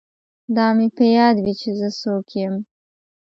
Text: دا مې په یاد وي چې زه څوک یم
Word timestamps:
دا 0.55 0.67
مې 0.77 0.87
په 0.97 1.03
یاد 1.17 1.35
وي 1.43 1.53
چې 1.61 1.69
زه 1.79 1.87
څوک 1.99 2.27
یم 2.41 2.55